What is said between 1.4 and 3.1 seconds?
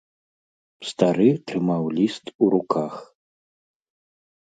трымаў ліст у руках.